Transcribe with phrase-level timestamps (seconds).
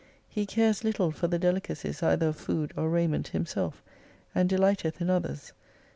[0.27, 3.83] He cares little for the delicacies either of food or raiment himself,
[4.33, 5.53] and dehghteth in others.